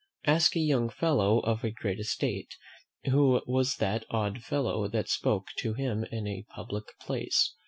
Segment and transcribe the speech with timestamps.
[0.25, 2.55] Ask a young fellow of a great estate,
[3.05, 7.53] who was that odd fellow that spoke to him in a public place?